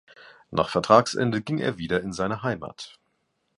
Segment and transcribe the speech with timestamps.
[0.49, 2.97] Nach Vertragsende ging er wieder in seine Heimat.